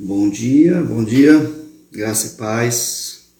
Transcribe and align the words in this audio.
Bom 0.00 0.30
dia, 0.30 0.80
bom 0.80 1.02
dia, 1.02 1.34
graça 1.90 2.28
e 2.28 2.30
paz. 2.36 3.32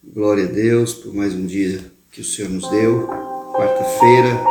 Glória 0.00 0.44
a 0.44 0.48
Deus 0.48 0.94
por 0.94 1.12
mais 1.12 1.34
um 1.34 1.44
dia 1.44 1.90
que 2.12 2.20
o 2.20 2.24
Senhor 2.24 2.52
nos 2.52 2.70
deu. 2.70 3.08
Quarta-feira. 3.52 4.44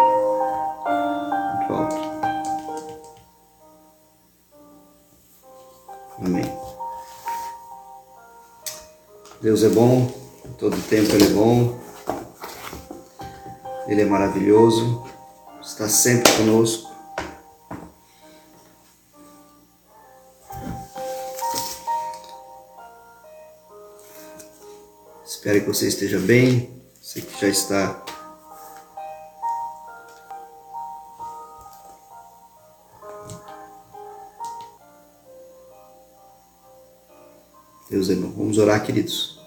Amém. 6.20 6.44
Deus 9.42 9.64
é 9.64 9.70
bom, 9.70 10.14
todo 10.60 10.76
tempo 10.90 11.14
Ele 11.14 11.28
é 11.28 11.30
bom, 11.30 11.80
Ele 13.88 14.02
é 14.02 14.06
maravilhoso, 14.06 15.02
está 15.62 15.88
sempre 15.88 16.30
conosco. 16.34 16.93
Espero 25.44 25.60
que 25.60 25.68
você 25.68 25.90
esteja 25.90 26.20
bem. 26.20 26.70
Você 27.02 27.20
que 27.20 27.42
já 27.42 27.50
está 27.50 28.06
Deus 37.90 38.10
é 38.10 38.16
bom. 38.16 38.32
Vamos 38.38 38.58
orar, 38.58 38.82
queridos. 38.86 39.38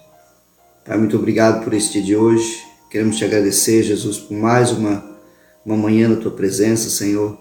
Pai, 0.85 0.99
muito 0.99 1.17
obrigado 1.17 1.65
por 1.65 1.73
este 1.73 1.95
dia 1.95 2.03
de 2.03 2.15
hoje. 2.15 2.63
Queremos 2.91 3.17
te 3.17 3.25
agradecer, 3.25 3.83
Jesus, 3.83 4.19
por 4.19 4.37
mais 4.37 4.73
uma, 4.73 5.19
uma 5.65 5.79
manhã 5.79 6.11
na 6.11 6.17
tua 6.17 6.33
presença, 6.33 6.91
Senhor. 6.91 7.39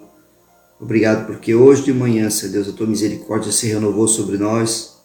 Obrigado 0.80 1.28
porque 1.28 1.54
hoje 1.54 1.84
de 1.84 1.92
manhã, 1.92 2.30
Senhor 2.30 2.54
Deus, 2.54 2.70
a 2.70 2.72
tua 2.72 2.88
misericórdia 2.88 3.52
se 3.52 3.68
renovou 3.68 4.08
sobre 4.08 4.38
nós. 4.38 4.96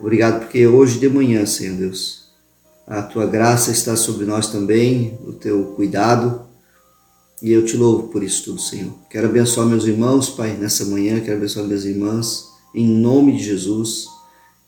Obrigado 0.00 0.40
porque 0.40 0.66
hoje 0.66 0.98
de 0.98 1.10
manhã, 1.10 1.44
Senhor 1.44 1.76
Deus, 1.76 2.21
a 2.86 3.02
tua 3.02 3.26
graça 3.26 3.70
está 3.70 3.96
sobre 3.96 4.24
nós 4.24 4.48
também, 4.48 5.18
o 5.26 5.32
teu 5.32 5.72
cuidado. 5.76 6.42
E 7.40 7.50
eu 7.52 7.64
te 7.64 7.76
louvo 7.76 8.08
por 8.08 8.22
isso 8.22 8.44
tudo, 8.44 8.60
Senhor. 8.60 8.92
Quero 9.10 9.28
abençoar 9.28 9.66
meus 9.66 9.84
irmãos, 9.84 10.30
Pai, 10.30 10.52
nessa 10.54 10.84
manhã. 10.84 11.20
Quero 11.20 11.38
abençoar 11.38 11.66
minhas 11.66 11.84
irmãs. 11.84 12.46
Em 12.74 12.86
nome 12.86 13.36
de 13.36 13.44
Jesus. 13.44 14.06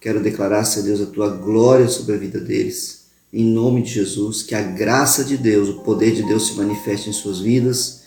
Quero 0.01 0.23
declarar, 0.23 0.65
Senhor 0.65 0.87
Deus, 0.87 1.01
a 1.01 1.07
tua 1.07 1.29
glória 1.29 1.89
sobre 1.89 2.15
a 2.15 2.19
vida 2.19 2.41
deles. 2.41 3.05
Em 3.33 3.45
nome 3.45 3.83
de 3.83 3.91
Jesus. 3.91 4.43
Que 4.43 4.55
a 4.55 4.63
graça 4.63 5.25
de 5.25 5.37
Deus, 5.37 5.69
o 5.69 5.81
poder 5.81 6.13
de 6.13 6.25
Deus 6.25 6.49
se 6.49 6.55
manifeste 6.55 7.11
em 7.11 7.13
suas 7.13 7.41
vidas. 7.41 8.03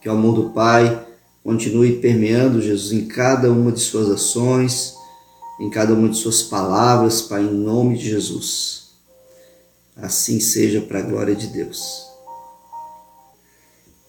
Que 0.00 0.08
o 0.08 0.12
amor 0.12 0.34
do 0.34 0.50
Pai 0.50 1.06
continue 1.44 1.92
permeando, 1.98 2.60
Jesus, 2.60 2.92
em 2.92 3.06
cada 3.06 3.52
uma 3.52 3.70
de 3.70 3.80
suas 3.80 4.10
ações, 4.10 4.94
em 5.60 5.70
cada 5.70 5.94
uma 5.94 6.08
de 6.08 6.16
suas 6.16 6.42
palavras, 6.42 7.22
Pai, 7.22 7.42
em 7.42 7.52
nome 7.52 7.96
de 7.96 8.08
Jesus. 8.08 8.85
Assim 9.96 10.38
seja 10.40 10.82
para 10.82 10.98
a 10.98 11.02
glória 11.02 11.34
de 11.34 11.46
Deus. 11.46 12.06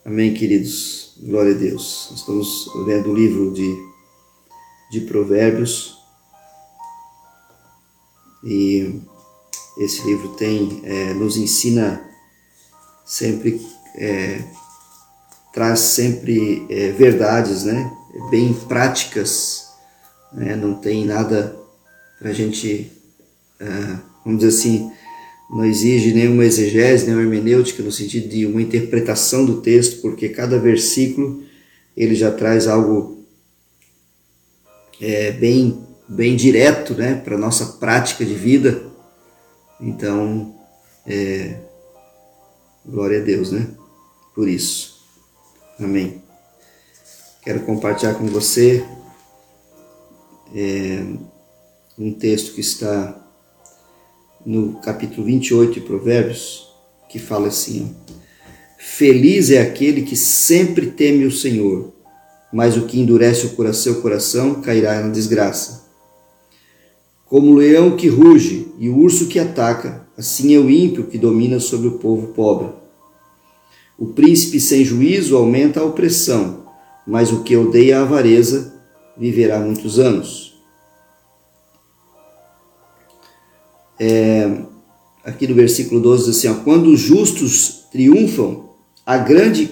Amém, 0.03 0.33
queridos. 0.33 1.15
Glória 1.21 1.55
a 1.55 1.57
Deus. 1.57 2.11
Estamos 2.13 2.69
lendo 2.85 3.09
o 3.09 3.15
livro 3.15 3.53
de, 3.53 3.73
de 4.91 5.01
Provérbios 5.01 5.97
e 8.43 9.01
esse 9.77 10.05
livro 10.05 10.35
tem 10.35 10.81
é, 10.83 11.13
nos 11.13 11.37
ensina 11.37 12.01
sempre 13.05 13.65
é, 13.95 14.43
traz 15.53 15.79
sempre 15.79 16.67
é, 16.69 16.91
verdades, 16.91 17.63
né? 17.63 17.91
Bem 18.29 18.53
práticas, 18.53 19.69
né? 20.33 20.53
Não 20.55 20.75
tem 20.75 21.05
nada 21.05 21.57
para 22.19 22.29
a 22.29 22.33
gente, 22.33 22.91
é, 23.59 23.65
vamos 24.25 24.41
dizer 24.41 24.57
assim, 24.57 24.91
não 25.49 25.65
exige 25.65 26.13
nenhuma 26.13 26.45
exegese, 26.45 27.05
nenhuma 27.05 27.23
hermenêutica 27.23 27.81
no 27.81 27.91
sentido 27.91 28.27
de 28.27 28.45
uma 28.45 28.61
interpretação 28.61 29.45
do 29.45 29.61
texto, 29.61 30.01
porque 30.01 30.29
cada 30.29 30.59
versículo 30.59 31.43
ele 31.95 32.15
já 32.15 32.31
traz 32.31 32.67
algo 32.67 33.25
é, 34.99 35.31
bem, 35.31 35.85
bem 36.07 36.35
direto 36.35 36.93
né, 36.93 37.15
para 37.15 37.35
a 37.35 37.39
nossa 37.39 37.65
prática 37.77 38.25
de 38.25 38.33
vida. 38.33 38.83
Então, 39.79 40.55
é, 41.05 41.59
glória 42.85 43.21
a 43.21 43.23
Deus, 43.23 43.51
né? 43.51 43.67
Por 44.35 44.47
isso. 44.47 44.97
Amém. 45.79 46.21
Quero 47.41 47.61
compartilhar 47.61 48.15
com 48.15 48.25
você 48.27 48.85
é, 50.53 51.03
um 51.97 52.11
texto 52.13 52.53
que 52.53 52.61
está 52.61 53.26
no 54.47 54.75
capítulo 54.75 55.25
28 55.25 55.73
de 55.73 55.81
Provérbios, 55.81 56.69
que 57.09 57.19
fala 57.19 57.49
assim: 57.49 57.93
Feliz 58.77 59.51
é 59.51 59.61
aquele 59.61 60.03
que 60.03 60.15
sempre 60.15 60.85
teme 60.85 61.25
o 61.25 61.31
Senhor, 61.31 61.91
mas 62.53 62.77
o 62.77 62.83
que 62.83 62.97
endurece 62.97 63.45
o 63.45 63.49
coração, 63.49 63.83
seu 63.83 64.01
coração 64.01 64.61
cairá 64.61 65.01
na 65.01 65.09
desgraça. 65.09 65.85
Como 67.25 67.51
o 67.51 67.55
leão 67.55 67.97
que 67.97 68.07
ruge 68.07 68.69
e 68.79 68.87
o 68.87 68.97
urso 68.97 69.27
que 69.27 69.37
ataca, 69.37 70.07
assim 70.17 70.55
é 70.55 70.59
o 70.59 70.69
ímpio 70.69 71.07
que 71.07 71.17
domina 71.17 71.59
sobre 71.59 71.89
o 71.89 71.99
povo 71.99 72.27
pobre. 72.27 72.69
O 73.99 74.07
príncipe 74.07 74.61
sem 74.61 74.85
juízo 74.85 75.35
aumenta 75.35 75.81
a 75.81 75.85
opressão, 75.85 76.63
mas 77.05 77.33
o 77.33 77.43
que 77.43 77.57
odeia 77.57 77.99
a 77.99 78.03
avareza 78.03 78.73
viverá 79.17 79.59
muitos 79.59 79.99
anos. 79.99 80.56
É, 83.99 84.61
aqui 85.23 85.47
no 85.47 85.55
versículo 85.55 85.99
12 86.01 86.25
diz 86.25 86.37
assim: 86.37 86.47
ó, 86.47 86.63
quando 86.63 86.87
os 86.87 86.99
justos 86.99 87.85
triunfam, 87.91 88.69
há 89.05 89.17
grande 89.17 89.71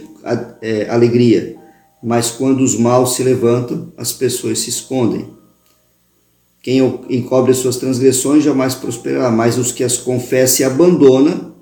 é, 0.62 0.90
alegria, 0.90 1.56
mas 2.02 2.32
quando 2.32 2.62
os 2.62 2.76
maus 2.76 3.16
se 3.16 3.24
levantam, 3.24 3.92
as 3.98 4.12
pessoas 4.12 4.60
se 4.60 4.70
escondem. 4.70 5.34
Quem 6.62 6.80
encobre 7.10 7.52
as 7.52 7.58
suas 7.58 7.78
transgressões 7.78 8.44
jamais 8.44 8.74
prosperará, 8.74 9.30
mas 9.30 9.58
os 9.58 9.72
que 9.72 9.84
as 9.84 9.98
confessa 9.98 10.64
e 10.64 10.66
abandona 10.66 11.54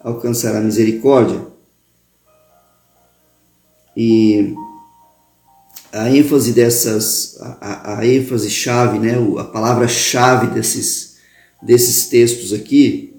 alcançará 0.00 0.60
misericórdia. 0.60 1.46
E 3.96 4.54
a 5.92 6.10
ênfase 6.10 6.52
dessas, 6.52 7.36
a, 7.40 7.98
a 7.98 8.06
ênfase 8.06 8.50
chave, 8.50 8.98
né, 8.98 9.14
a 9.38 9.44
palavra 9.44 9.88
chave 9.88 10.48
desses 10.48 11.07
desses 11.62 12.08
textos 12.08 12.52
aqui, 12.52 13.14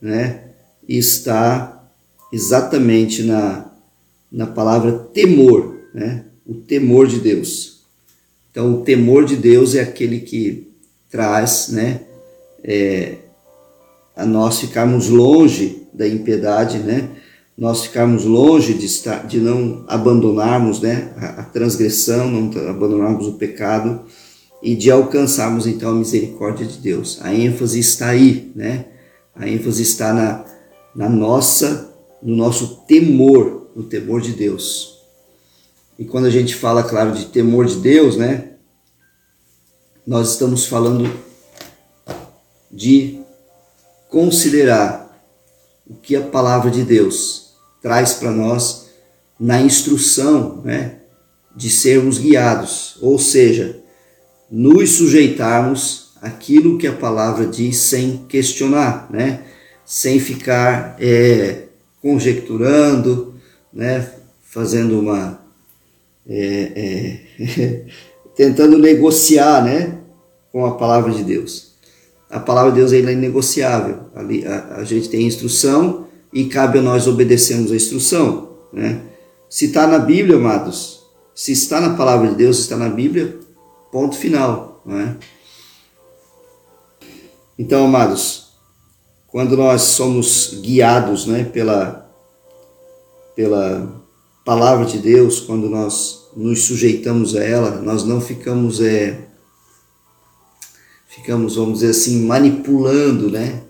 né, 0.00 0.48
está 0.88 1.90
exatamente 2.32 3.22
na, 3.22 3.70
na 4.30 4.46
palavra 4.46 4.92
temor, 4.92 5.78
né, 5.94 6.24
o 6.46 6.54
temor 6.54 7.06
de 7.06 7.20
Deus. 7.20 7.84
Então, 8.50 8.74
o 8.74 8.82
temor 8.82 9.24
de 9.24 9.36
Deus 9.36 9.74
é 9.74 9.80
aquele 9.80 10.20
que 10.20 10.68
traz, 11.08 11.68
né, 11.68 12.02
é, 12.62 13.16
a 14.16 14.24
nós 14.24 14.60
ficarmos 14.60 15.08
longe 15.08 15.82
da 15.92 16.06
impiedade, 16.06 16.78
né, 16.78 17.08
nós 17.56 17.84
ficarmos 17.84 18.24
longe 18.24 18.74
de, 18.74 18.86
estar, 18.86 19.26
de 19.26 19.38
não 19.38 19.84
abandonarmos 19.86 20.80
né, 20.80 21.12
a, 21.16 21.26
a 21.40 21.42
transgressão, 21.44 22.28
não 22.28 22.68
abandonarmos 22.68 23.28
o 23.28 23.34
pecado, 23.34 24.04
e 24.64 24.74
de 24.74 24.90
alcançarmos 24.90 25.66
então 25.66 25.90
a 25.90 25.94
misericórdia 25.94 26.64
de 26.64 26.78
Deus. 26.78 27.18
A 27.20 27.34
ênfase 27.34 27.78
está 27.78 28.08
aí, 28.08 28.50
né? 28.56 28.86
A 29.34 29.46
ênfase 29.46 29.82
está 29.82 30.14
na, 30.14 30.46
na 30.96 31.06
nossa, 31.06 31.94
no 32.22 32.34
nosso 32.34 32.76
temor, 32.86 33.68
no 33.76 33.82
temor 33.82 34.22
de 34.22 34.32
Deus. 34.32 35.02
E 35.98 36.04
quando 36.06 36.24
a 36.24 36.30
gente 36.30 36.56
fala, 36.56 36.82
claro, 36.82 37.12
de 37.12 37.26
temor 37.26 37.66
de 37.66 37.76
Deus, 37.76 38.16
né? 38.16 38.52
Nós 40.06 40.30
estamos 40.30 40.64
falando 40.64 41.12
de 42.72 43.20
considerar 44.08 45.14
o 45.86 45.94
que 45.94 46.16
a 46.16 46.22
palavra 46.22 46.70
de 46.70 46.84
Deus 46.84 47.52
traz 47.82 48.14
para 48.14 48.30
nós 48.30 48.86
na 49.38 49.60
instrução, 49.60 50.62
né? 50.64 51.00
De 51.54 51.68
sermos 51.68 52.16
guiados, 52.16 52.96
ou 53.02 53.18
seja, 53.18 53.83
nos 54.50 54.90
sujeitarmos 54.92 56.12
àquilo 56.20 56.78
que 56.78 56.86
a 56.86 56.92
palavra 56.92 57.46
diz 57.46 57.76
sem 57.76 58.24
questionar, 58.28 59.08
né? 59.10 59.42
sem 59.84 60.18
ficar 60.18 60.96
é, 60.98 61.64
conjecturando, 62.00 63.34
né? 63.72 64.08
fazendo 64.42 65.00
uma. 65.00 65.42
É, 66.26 67.20
é, 67.38 67.84
tentando 68.34 68.78
negociar 68.78 69.62
né? 69.62 69.98
com 70.50 70.64
a 70.64 70.76
palavra 70.76 71.12
de 71.12 71.22
Deus. 71.22 71.74
A 72.30 72.40
palavra 72.40 72.72
de 72.72 72.78
Deus 72.78 72.92
é 72.92 72.98
inegociável. 72.98 74.04
Ali, 74.14 74.46
a, 74.46 74.76
a 74.76 74.84
gente 74.84 75.08
tem 75.08 75.26
instrução 75.26 76.06
e 76.32 76.46
cabe 76.46 76.78
a 76.78 76.82
nós 76.82 77.06
obedecermos 77.06 77.70
a 77.70 77.76
instrução. 77.76 78.48
Né? 78.72 79.00
Se 79.48 79.66
está 79.66 79.86
na 79.86 79.98
Bíblia, 79.98 80.36
amados, 80.36 81.04
se 81.34 81.52
está 81.52 81.80
na 81.80 81.94
palavra 81.94 82.28
de 82.28 82.34
Deus, 82.34 82.58
está 82.58 82.76
na 82.76 82.88
Bíblia, 82.88 83.38
Ponto 83.94 84.16
final. 84.16 84.82
Não 84.84 84.98
é? 84.98 85.16
Então, 87.56 87.84
amados, 87.84 88.48
quando 89.28 89.56
nós 89.56 89.82
somos 89.82 90.58
guiados 90.60 91.26
né, 91.26 91.44
pela, 91.44 92.12
pela 93.36 94.04
palavra 94.44 94.84
de 94.84 94.98
Deus, 94.98 95.38
quando 95.38 95.70
nós 95.70 96.28
nos 96.36 96.64
sujeitamos 96.64 97.36
a 97.36 97.44
ela, 97.44 97.80
nós 97.82 98.02
não 98.02 98.20
ficamos, 98.20 98.80
é, 98.80 99.28
ficamos, 101.06 101.54
vamos 101.54 101.74
dizer 101.78 101.90
assim, 101.90 102.26
manipulando, 102.26 103.30
né? 103.30 103.62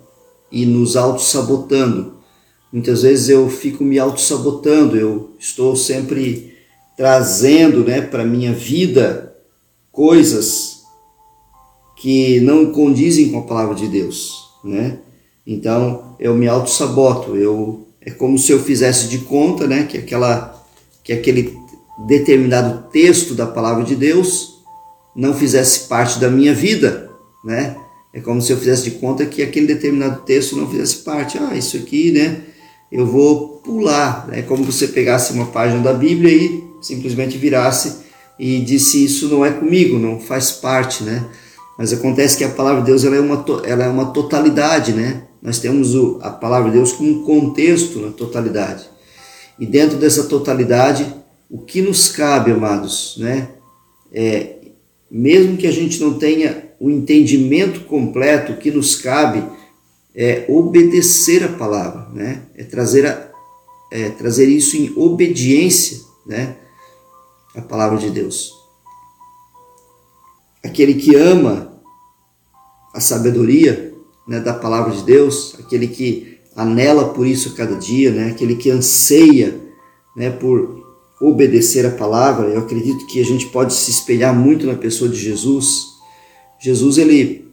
E 0.50 0.65
nos 0.65 0.97
auto-sabotando. 0.97 2.15
Muitas 2.73 3.03
vezes 3.03 3.29
eu 3.29 3.50
fico 3.50 3.85
me 3.85 3.99
auto-sabotando, 3.99 4.97
eu 4.97 5.37
estou 5.38 5.77
sempre 5.77 6.56
trazendo 6.97 7.85
né, 7.85 8.00
para 8.00 8.23
a 8.23 8.27
minha 8.27 8.55
vida 8.55 9.34
coisas 9.94 10.82
que 11.96 12.41
não 12.41 12.73
condizem 12.73 13.31
com 13.31 13.38
a 13.38 13.43
palavra 13.43 13.75
de 13.75 13.88
Deus, 13.88 14.50
né? 14.62 14.99
Então 15.46 16.17
eu 16.19 16.35
me 16.35 16.49
auto-saboto, 16.49 17.37
eu, 17.37 17.87
é 18.00 18.11
como 18.11 18.38
se 18.38 18.52
eu 18.52 18.58
fizesse 18.58 19.08
de 19.08 19.19
conta 19.19 19.67
né, 19.67 19.85
que 19.85 19.96
aquela 19.96 20.52
que 21.02 21.12
aquele 21.12 21.56
determinado 22.06 22.91
texto 22.91 23.35
da 23.35 23.46
palavra 23.46 23.85
de 23.85 23.94
Deus 23.94 24.55
não 25.14 25.35
fizesse 25.35 25.87
parte 25.87 26.19
da 26.19 26.31
minha 26.31 26.55
vida, 26.55 27.11
né? 27.44 27.76
É 28.12 28.20
como 28.20 28.41
se 28.41 28.52
eu 28.52 28.56
fizesse 28.56 28.85
de 28.85 28.93
conta 28.93 29.26
que 29.26 29.43
aquele 29.43 29.67
determinado 29.67 30.23
texto 30.23 30.56
não 30.56 30.69
fizesse 30.69 30.99
parte. 30.99 31.37
Ah, 31.37 31.56
isso 31.56 31.76
aqui, 31.76 32.12
né? 32.12 32.43
Eu 32.91 33.06
vou 33.06 33.58
pular. 33.58 34.29
É 34.32 34.41
como 34.41 34.64
você 34.64 34.88
pegasse 34.88 35.32
uma 35.32 35.46
página 35.46 35.82
da 35.82 35.93
Bíblia 35.93 36.32
e 36.32 36.64
simplesmente 36.81 37.37
virasse 37.37 38.04
e 38.39 38.61
disse 38.61 39.05
isso 39.05 39.29
não 39.29 39.45
é 39.45 39.53
comigo, 39.53 39.99
não 39.99 40.19
faz 40.19 40.51
parte, 40.51 41.05
né? 41.05 41.25
Mas 41.79 41.93
acontece 41.93 42.37
que 42.37 42.45
a 42.45 42.51
palavra 42.51 42.81
de 42.81 42.87
Deus 42.87 43.05
ela 43.05 43.17
é 43.17 43.21
uma, 43.21 43.45
ela 43.65 43.85
é 43.85 43.89
uma 43.89 44.07
totalidade, 44.07 44.93
né? 44.93 45.25
Nós 45.43 45.59
temos 45.59 45.95
o, 45.95 46.19
a 46.23 46.31
palavra 46.31 46.71
de 46.71 46.77
Deus 46.77 46.93
como 46.93 47.11
um 47.11 47.25
contexto 47.25 47.99
na 47.99 48.11
totalidade. 48.11 48.85
E 49.59 49.67
dentro 49.67 49.99
dessa 49.99 50.25
totalidade, 50.25 51.07
o 51.51 51.59
que 51.59 51.83
nos 51.83 52.09
cabe, 52.09 52.51
amados, 52.51 53.17
né? 53.19 53.49
É, 54.13 54.57
mesmo 55.11 55.57
que 55.57 55.67
a 55.67 55.73
gente 55.73 56.01
não 56.01 56.15
tenha 56.15 56.71
o 56.81 56.91
entendimento 56.91 57.81
completo, 57.81 58.53
o 58.53 58.57
que 58.57 58.71
nos 58.71 58.97
cabe 58.97 59.45
é 60.15 60.45
obedecer 60.49 61.43
a 61.43 61.49
palavra, 61.49 62.09
né? 62.15 62.43
É 62.57 62.63
trazer, 62.63 63.07
a, 63.07 63.31
é 63.91 64.11
trazer 64.11 64.49
isso 64.49 64.77
em 64.77 64.93
obediência, 64.97 65.99
né? 66.27 66.57
A 67.55 67.62
palavra 67.62 67.99
de 67.99 68.11
Deus. 68.11 68.53
Aquele 70.65 70.95
que 70.95 71.15
ama 71.15 71.81
a 72.93 73.01
sabedoria 73.01 73.95
né, 74.27 74.41
da 74.41 74.55
palavra 74.55 74.93
de 74.93 75.03
Deus, 75.03 75.56
aquele 75.59 75.89
que 75.89 76.39
anela 76.56 77.12
por 77.12 77.27
isso 77.27 77.51
a 77.51 77.56
cada 77.56 77.77
dia, 77.77 78.11
né? 78.11 78.31
aquele 78.31 78.56
que 78.56 78.71
anseia 78.71 79.61
né, 80.17 80.31
por 80.31 80.85
obedecer 81.21 81.85
a 81.87 81.91
palavra. 81.91 82.49
Eu 82.49 82.61
acredito 82.61 83.06
que 83.06 83.21
a 83.21 83.25
gente 83.25 83.47
pode 83.47 83.75
se 83.75 83.91
espelhar 83.91 84.35
muito 84.35 84.67
na 84.67 84.75
pessoa 84.75 85.11
de 85.11 85.17
Jesus. 85.17 85.87
Jesus 86.59 86.99
ele 86.99 87.45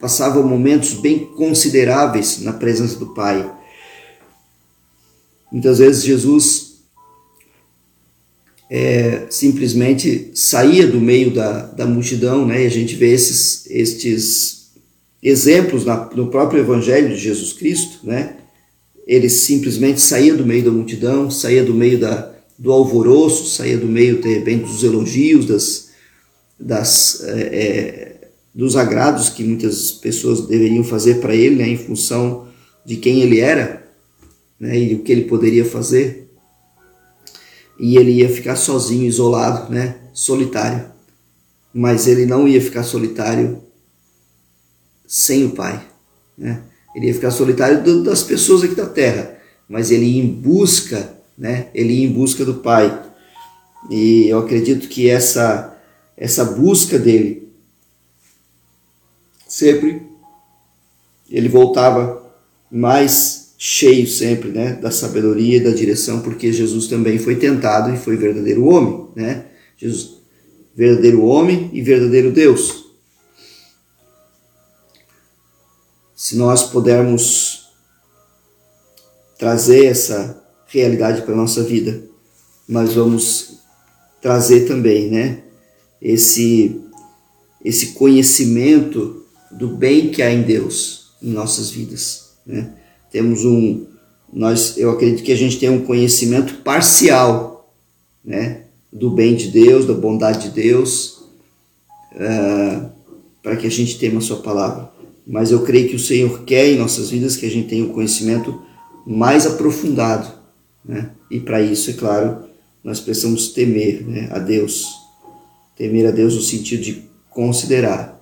passava 0.00 0.42
momentos 0.42 0.94
bem 0.94 1.26
consideráveis 1.26 2.40
na 2.40 2.52
presença 2.52 2.96
do 2.96 3.14
Pai. 3.14 3.50
Muitas 5.52 5.78
vezes 5.78 6.04
Jesus 6.04 6.69
é, 8.70 9.26
simplesmente 9.28 10.30
saía 10.32 10.86
do 10.86 11.00
meio 11.00 11.32
da, 11.32 11.62
da 11.62 11.86
multidão, 11.86 12.46
né? 12.46 12.62
E 12.62 12.66
a 12.66 12.70
gente 12.70 12.94
vê 12.94 13.12
esses, 13.12 13.68
estes 13.68 14.70
exemplos 15.20 15.84
na, 15.84 16.08
no 16.14 16.28
próprio 16.28 16.60
Evangelho 16.60 17.08
de 17.08 17.16
Jesus 17.16 17.52
Cristo, 17.52 17.98
né? 18.04 18.36
Ele 19.04 19.28
simplesmente 19.28 20.00
saía 20.00 20.34
do 20.34 20.46
meio 20.46 20.62
da 20.62 20.70
multidão, 20.70 21.28
saía 21.28 21.64
do 21.64 21.74
meio 21.74 21.98
da, 21.98 22.32
do 22.56 22.70
alvoroço, 22.70 23.48
saía 23.48 23.76
do 23.76 23.88
meio, 23.88 24.22
de 24.22 24.34
repente, 24.34 24.66
dos 24.66 24.84
elogios, 24.84 25.46
das, 25.46 25.88
das, 26.58 27.24
é, 27.24 27.40
é, 27.40 28.28
dos 28.54 28.76
agrados 28.76 29.30
que 29.30 29.42
muitas 29.42 29.90
pessoas 29.90 30.46
deveriam 30.46 30.84
fazer 30.84 31.16
para 31.16 31.34
ele, 31.34 31.56
né, 31.56 31.68
em 31.68 31.76
função 31.76 32.46
de 32.86 32.96
quem 32.96 33.20
ele 33.22 33.40
era 33.40 33.84
né, 34.60 34.78
e 34.78 34.94
o 34.94 35.00
que 35.00 35.10
ele 35.10 35.24
poderia 35.24 35.64
fazer. 35.64 36.29
E 37.80 37.96
ele 37.96 38.12
ia 38.12 38.28
ficar 38.28 38.56
sozinho, 38.56 39.06
isolado, 39.06 39.72
né, 39.72 39.96
solitário. 40.12 40.84
Mas 41.72 42.06
ele 42.06 42.26
não 42.26 42.46
ia 42.46 42.60
ficar 42.60 42.82
solitário 42.82 43.62
sem 45.06 45.46
o 45.46 45.52
Pai. 45.52 45.82
Né? 46.36 46.62
Ele 46.94 47.06
ia 47.06 47.14
ficar 47.14 47.30
solitário 47.30 48.02
das 48.02 48.22
pessoas 48.22 48.62
aqui 48.62 48.74
da 48.74 48.84
terra, 48.84 49.38
mas 49.66 49.90
ele 49.90 50.04
ia 50.04 50.22
em 50.22 50.28
busca, 50.28 51.16
né? 51.38 51.68
ele 51.72 51.94
ia 51.94 52.06
em 52.06 52.12
busca 52.12 52.44
do 52.44 52.56
Pai. 52.56 53.02
E 53.88 54.28
eu 54.28 54.40
acredito 54.40 54.86
que 54.86 55.08
essa, 55.08 55.74
essa 56.18 56.44
busca 56.44 56.98
dele, 56.98 57.48
sempre 59.48 60.02
ele 61.30 61.48
voltava 61.48 62.30
mais 62.70 63.39
cheio 63.62 64.06
sempre, 64.06 64.48
né, 64.48 64.72
da 64.72 64.90
sabedoria 64.90 65.58
e 65.58 65.60
da 65.60 65.70
direção, 65.70 66.20
porque 66.20 66.50
Jesus 66.50 66.86
também 66.86 67.18
foi 67.18 67.36
tentado 67.36 67.94
e 67.94 67.98
foi 67.98 68.16
verdadeiro 68.16 68.64
homem, 68.64 69.08
né? 69.14 69.44
Jesus 69.76 70.18
verdadeiro 70.74 71.22
homem 71.22 71.68
e 71.74 71.82
verdadeiro 71.82 72.32
Deus. 72.32 72.90
se 76.20 76.36
nós 76.36 76.64
pudermos 76.64 77.70
trazer 79.38 79.86
essa 79.86 80.44
realidade 80.66 81.22
para 81.22 81.32
a 81.32 81.36
nossa 81.36 81.62
vida, 81.64 82.04
nós 82.68 82.92
vamos 82.92 83.62
trazer 84.20 84.68
também, 84.68 85.08
né, 85.10 85.42
esse 86.00 86.78
esse 87.64 87.92
conhecimento 87.92 89.24
do 89.50 89.68
bem 89.76 90.10
que 90.10 90.22
há 90.22 90.30
em 90.30 90.42
Deus 90.42 91.14
em 91.22 91.30
nossas 91.30 91.70
vidas, 91.70 92.34
né? 92.46 92.74
Temos 93.10 93.44
um 93.44 93.86
nós 94.32 94.76
eu 94.76 94.90
acredito 94.90 95.24
que 95.24 95.32
a 95.32 95.36
gente 95.36 95.58
tem 95.58 95.68
um 95.68 95.84
conhecimento 95.84 96.54
parcial, 96.62 97.74
né, 98.24 98.62
do 98.92 99.10
bem 99.10 99.34
de 99.34 99.48
Deus, 99.48 99.86
da 99.86 99.94
bondade 99.94 100.48
de 100.48 100.54
Deus, 100.54 101.24
uh, 102.12 102.90
para 103.42 103.56
que 103.56 103.66
a 103.66 103.70
gente 103.70 103.98
tenha 103.98 104.16
a 104.16 104.20
sua 104.20 104.36
palavra 104.36 104.90
mas 105.30 105.52
eu 105.52 105.62
creio 105.62 105.88
que 105.88 105.94
o 105.94 106.00
Senhor 106.00 106.42
quer 106.42 106.72
em 106.72 106.76
nossas 106.76 107.08
vidas 107.08 107.36
que 107.36 107.46
a 107.46 107.50
gente 107.50 107.68
tenha 107.68 107.84
um 107.84 107.92
conhecimento 107.92 108.60
mais 109.06 109.46
aprofundado, 109.46 110.28
né? 110.84 111.12
E 111.30 111.38
para 111.38 111.62
isso, 111.62 111.90
é 111.90 111.92
claro, 111.92 112.46
nós 112.82 112.98
precisamos 112.98 113.50
temer 113.50 114.04
né, 114.04 114.28
a 114.32 114.40
Deus. 114.40 114.88
Temer 115.76 116.08
a 116.08 116.10
Deus 116.10 116.34
no 116.34 116.40
sentido 116.40 116.82
de 116.82 117.04
considerar 117.30 118.20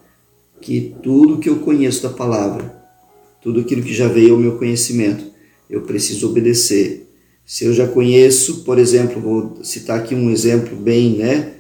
que 0.61 0.95
tudo 1.03 1.39
que 1.39 1.49
eu 1.49 1.61
conheço 1.61 2.03
da 2.03 2.11
palavra, 2.11 2.78
tudo 3.43 3.61
aquilo 3.61 3.83
que 3.83 3.95
já 3.95 4.09
veio 4.09 4.35
ao 4.35 4.41
meu 4.41 4.57
conhecimento, 4.57 5.25
eu 5.69 5.83
preciso 5.83 6.29
obedecer. 6.29 7.09
Se 7.45 7.65
eu 7.65 7.73
já 7.73 7.87
conheço, 7.87 8.65
por 8.65 8.79
exemplo, 8.79 9.21
vou 9.21 9.65
citar 9.65 9.99
aqui 9.99 10.15
um 10.15 10.31
exemplo 10.31 10.77
bem 10.77 11.17
né, 11.17 11.55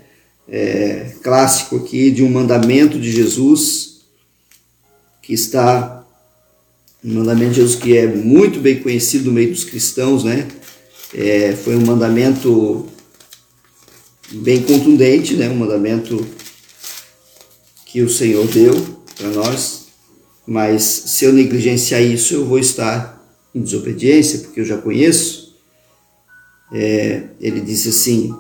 é, 0.49 1.13
clássico 1.23 1.77
aqui 1.77 2.11
de 2.11 2.23
um 2.23 2.31
mandamento 2.31 2.99
de 2.99 3.11
Jesus 3.11 4.01
que 5.23 5.33
está 5.35 6.07
no 7.03 7.15
mandamento 7.15 7.51
de 7.51 7.57
Jesus 7.61 7.77
que 7.77 7.97
é 7.97 8.07
muito 8.07 8.61
bem 8.61 8.81
conhecido 8.81 9.27
no 9.27 9.33
meio 9.33 9.51
dos 9.51 9.65
cristãos, 9.65 10.25
né? 10.25 10.49
É, 11.15 11.53
foi 11.53 11.77
um 11.77 11.85
mandamento 11.85 12.87
bem 14.31 14.63
contundente, 14.63 15.35
né? 15.35 15.49
Um 15.49 15.57
mandamento 15.57 16.27
que 17.87 18.03
o 18.03 18.11
Senhor 18.11 18.47
deu 18.49 18.75
para 19.17 19.29
nós, 19.29 19.78
mas 20.50 20.83
se 20.83 21.26
eu 21.26 21.33
negligenciar 21.35 22.00
isso, 22.00 22.33
eu 22.33 22.47
vou 22.47 22.59
estar 22.59 23.23
em 23.55 23.61
desobediência, 23.61 24.38
porque 24.38 24.61
eu 24.61 24.64
já 24.64 24.78
conheço. 24.78 25.55
É, 26.73 27.28
ele 27.38 27.61
disse 27.61 27.90
assim: 27.90 28.35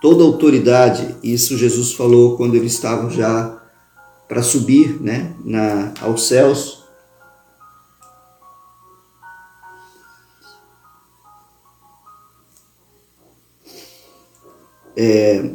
toda 0.00 0.24
autoridade, 0.24 1.14
isso 1.22 1.58
Jesus 1.58 1.92
falou 1.92 2.38
quando 2.38 2.54
ele 2.54 2.64
estava 2.64 3.10
já 3.10 3.62
para 4.26 4.42
subir 4.42 4.98
né, 5.02 5.34
na, 5.44 5.92
aos 6.00 6.26
céus. 6.26 6.82
É, 14.96 15.50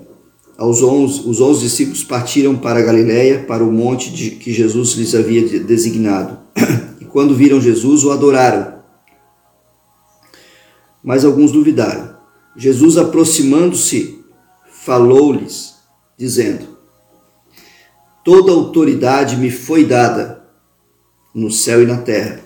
aos 0.64 0.82
onze, 0.82 1.28
os 1.28 1.42
onze 1.42 1.66
discípulos 1.66 2.06
partiram 2.06 2.56
para 2.56 2.82
Galiléia, 2.82 3.44
para 3.44 3.62
o 3.62 3.72
monte 3.72 4.10
de, 4.14 4.32
que 4.32 4.54
Jesus 4.54 4.94
lhes 4.94 5.14
havia 5.14 5.60
designado. 5.60 6.40
E 7.02 7.06
quando 7.06 7.36
viram 7.36 7.60
Jesus, 7.60 8.06
o 8.06 8.12
adoraram. 8.12 8.76
Mas 11.04 11.26
alguns 11.26 11.52
duvidaram. 11.52 12.16
Jesus, 12.56 12.98
aproximando-se, 12.98 14.24
falou-lhes 14.72 15.74
dizendo: 16.18 16.66
Toda 18.24 18.54
autoridade 18.54 19.36
me 19.36 19.52
foi 19.52 19.84
dada 19.84 20.46
no 21.36 21.52
céu 21.52 21.84
e 21.84 21.86
na 21.86 21.98
terra. 21.98 22.40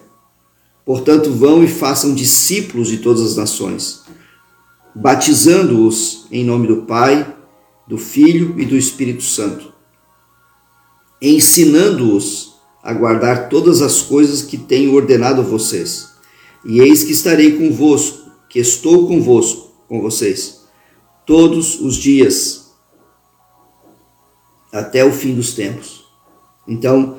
Portanto, 0.84 1.30
vão 1.30 1.64
e 1.64 1.68
façam 1.68 2.16
discípulos 2.16 2.88
de 2.88 2.98
todas 2.98 3.22
as 3.22 3.36
nações, 3.36 4.02
batizando-os 4.96 6.26
em 6.32 6.44
nome 6.44 6.68
do 6.68 6.78
Pai, 6.78 7.37
do 7.88 7.98
Filho 7.98 8.60
e 8.60 8.65
do 8.65 8.75
Espírito 8.75 9.24
Santo, 9.24 9.74
ensinando-os 11.22 12.58
a 12.84 12.94
guardar 12.94 13.50
todas 13.50 13.82
as 13.82 14.01
coisas 14.01 14.41
que 14.41 14.58
tenho 14.58 14.94
ordenado 14.94 15.41
a 15.41 15.44
vocês. 15.44 16.10
E 16.65 16.79
eis 16.79 17.03
que 17.03 17.12
estarei 17.12 17.58
convosco, 17.58 18.32
que 18.50 18.60
estou 18.60 19.08
convosco, 19.08 19.67
com 19.88 20.01
vocês, 20.01 20.65
todos 21.25 21.79
os 21.79 21.96
dias, 21.96 22.72
até 24.72 25.03
o 25.03 25.12
fim 25.12 25.34
dos 25.34 25.53
tempos. 25.53 26.06
Então, 26.67 27.17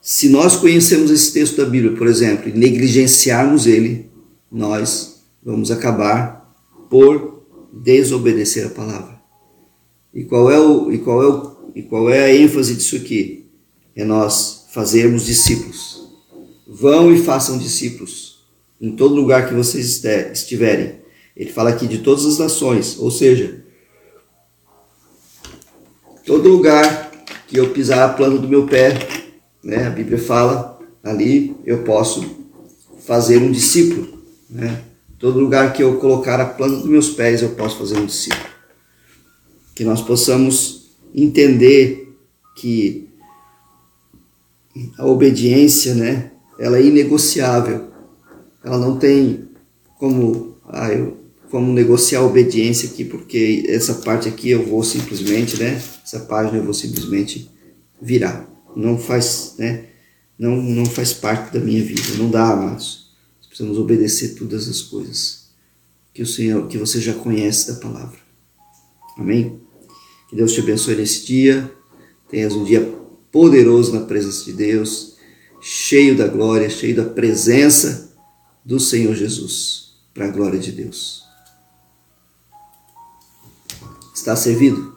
se 0.00 0.28
nós 0.28 0.56
conhecemos 0.56 1.10
esse 1.10 1.32
texto 1.32 1.56
da 1.56 1.64
Bíblia, 1.64 1.96
por 1.96 2.06
exemplo, 2.06 2.48
e 2.48 2.52
negligenciarmos 2.52 3.66
ele, 3.66 4.10
nós 4.52 5.24
vamos 5.42 5.70
acabar 5.70 6.54
por 6.90 7.42
desobedecer 7.72 8.66
a 8.66 8.70
palavra. 8.70 9.13
E 10.14 10.24
qual 10.24 10.50
é 10.50 10.58
o 10.58 10.92
e 10.92 10.98
qual 10.98 11.22
é 11.22 11.26
o 11.26 11.54
e 11.74 11.82
qual 11.82 12.08
é 12.08 12.24
a 12.24 12.34
ênfase 12.34 12.76
disso 12.76 12.96
aqui? 12.96 13.46
É 13.96 14.04
nós 14.04 14.66
fazermos 14.72 15.26
discípulos. 15.26 16.08
Vão 16.66 17.12
e 17.12 17.18
façam 17.18 17.58
discípulos 17.58 18.44
em 18.80 18.92
todo 18.92 19.14
lugar 19.14 19.48
que 19.48 19.54
vocês 19.54 20.04
estiverem. 20.04 21.00
Ele 21.36 21.50
fala 21.50 21.70
aqui 21.70 21.86
de 21.86 21.98
todas 21.98 22.24
as 22.24 22.38
nações, 22.38 22.96
ou 22.98 23.10
seja, 23.10 23.64
todo 26.24 26.48
lugar 26.48 27.10
que 27.48 27.58
eu 27.58 27.70
pisar 27.70 28.08
a 28.08 28.12
planta 28.12 28.38
do 28.38 28.48
meu 28.48 28.66
pé, 28.66 28.98
né, 29.62 29.86
a 29.86 29.90
Bíblia 29.90 30.18
fala 30.18 30.78
ali, 31.02 31.56
eu 31.64 31.82
posso 31.82 32.24
fazer 33.00 33.38
um 33.38 33.50
discípulo. 33.50 34.18
Né? 34.48 34.82
Todo 35.18 35.40
lugar 35.40 35.72
que 35.72 35.82
eu 35.82 35.96
colocar 35.98 36.40
a 36.40 36.46
planta 36.46 36.76
dos 36.76 36.88
meus 36.88 37.10
pés, 37.10 37.42
eu 37.42 37.50
posso 37.50 37.78
fazer 37.78 37.98
um 37.98 38.06
discípulo. 38.06 38.53
Que 39.74 39.84
nós 39.84 40.00
possamos 40.00 40.90
entender 41.14 42.16
que 42.56 43.08
a 44.98 45.06
obediência, 45.06 45.94
né, 45.94 46.32
ela 46.58 46.78
é 46.78 46.82
inegociável. 46.84 47.90
Ela 48.62 48.78
não 48.78 48.98
tem 48.98 49.48
como, 49.98 50.56
ah, 50.68 50.92
eu, 50.92 51.16
como 51.50 51.72
negociar 51.72 52.20
a 52.20 52.26
obediência 52.26 52.88
aqui, 52.88 53.04
porque 53.04 53.64
essa 53.68 53.94
parte 53.94 54.28
aqui 54.28 54.50
eu 54.50 54.66
vou 54.66 54.82
simplesmente, 54.82 55.58
né, 55.58 55.80
essa 56.04 56.20
página 56.20 56.58
eu 56.58 56.64
vou 56.64 56.74
simplesmente 56.74 57.50
virar. 58.00 58.48
Não 58.74 58.98
faz, 58.98 59.54
né, 59.58 59.86
não, 60.38 60.56
não 60.56 60.84
faz 60.84 61.12
parte 61.12 61.52
da 61.52 61.60
minha 61.60 61.82
vida. 61.82 62.02
Não 62.18 62.30
dá, 62.30 62.50
amados. 62.50 63.04
Precisamos 63.46 63.78
obedecer 63.78 64.34
todas 64.34 64.68
as 64.68 64.82
coisas 64.82 65.44
que 66.12 66.22
o 66.22 66.26
Senhor, 66.26 66.66
que 66.68 66.78
você 66.78 67.00
já 67.00 67.14
conhece 67.14 67.72
da 67.72 67.80
palavra. 67.80 68.18
Amém? 69.16 69.60
Que 70.34 70.38
Deus 70.38 70.52
te 70.52 70.58
abençoe 70.58 70.96
nesse 70.96 71.24
dia. 71.26 71.72
Tenhas 72.28 72.54
um 72.54 72.64
dia 72.64 72.80
poderoso 73.30 73.94
na 73.94 74.04
presença 74.04 74.44
de 74.46 74.52
Deus, 74.52 75.14
cheio 75.60 76.16
da 76.16 76.26
glória, 76.26 76.68
cheio 76.68 76.96
da 76.96 77.04
presença 77.04 78.12
do 78.64 78.80
Senhor 78.80 79.14
Jesus, 79.14 79.94
para 80.12 80.26
a 80.26 80.30
glória 80.32 80.58
de 80.58 80.72
Deus. 80.72 81.22
Está 84.12 84.34
servido? 84.34 84.93